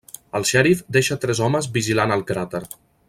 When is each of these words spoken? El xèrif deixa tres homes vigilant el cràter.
El 0.37 0.45
xèrif 0.51 0.79
deixa 0.97 1.17
tres 1.25 1.41
homes 1.49 1.69
vigilant 1.77 2.15
el 2.17 2.25
cràter. 2.33 2.65